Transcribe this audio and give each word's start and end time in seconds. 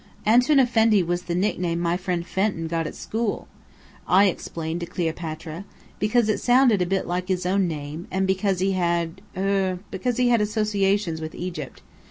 "'Antoun 0.25 0.59
Effendi' 0.59 1.03
was 1.03 1.21
the 1.21 1.35
nickname 1.35 1.79
my 1.79 1.95
friend 1.95 2.25
Fenton 2.25 2.65
got 2.65 2.87
at 2.87 2.95
school," 2.95 3.47
I 4.07 4.25
explained 4.25 4.79
to 4.79 4.87
Cleopatra, 4.87 5.63
"because 5.99 6.27
it 6.27 6.39
sounded 6.39 6.81
a 6.81 6.87
bit 6.87 7.05
like 7.05 7.27
his 7.27 7.45
own 7.45 7.67
name, 7.67 8.07
and 8.09 8.25
because 8.25 8.61
he 8.61 8.71
had 8.71 9.21
er 9.37 9.77
because 9.91 10.17
he 10.17 10.29
had 10.29 10.41
associations 10.41 11.21
with 11.21 11.35
Egypt. 11.35 11.83